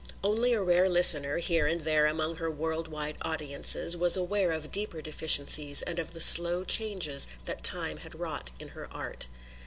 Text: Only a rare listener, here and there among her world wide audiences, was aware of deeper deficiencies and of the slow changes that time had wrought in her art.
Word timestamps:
Only 0.23 0.53
a 0.53 0.63
rare 0.63 0.89
listener, 0.89 1.37
here 1.37 1.67
and 1.67 1.81
there 1.81 2.07
among 2.07 2.37
her 2.37 2.49
world 2.49 2.87
wide 2.87 3.19
audiences, 3.21 3.95
was 3.95 4.17
aware 4.17 4.51
of 4.51 4.71
deeper 4.71 4.99
deficiencies 4.99 5.83
and 5.83 5.99
of 5.99 6.13
the 6.13 6.19
slow 6.21 6.63
changes 6.63 7.27
that 7.45 7.61
time 7.63 7.97
had 7.97 8.19
wrought 8.19 8.51
in 8.57 8.69
her 8.69 8.91
art. 8.91 9.27